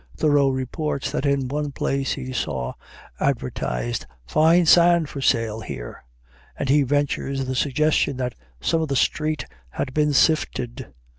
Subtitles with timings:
[0.17, 2.73] Thoreau reports that in one place he saw
[3.19, 6.03] advertised, "Fine sand for sale here,"
[6.57, 10.91] and he ventures the suggestion that "some of the street" had been sifted.